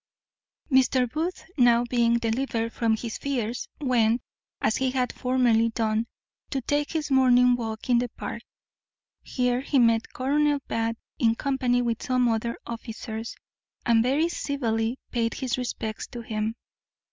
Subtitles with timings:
[0.71, 1.07] Mr.
[1.07, 4.19] Booth, now being delivered from his fears, went,
[4.59, 6.07] as he had formerly done,
[6.49, 8.41] to take his morning walk in the Park.
[9.21, 13.35] Here he met Colonel Bath in company with some other officers,
[13.85, 16.55] and very civilly paid his respects to him.